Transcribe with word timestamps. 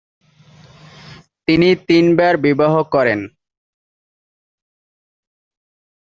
তিনি 1.47 1.69
তিনবার 1.87 2.33
বিবাহ 2.37 2.73
করেন। 2.93 3.19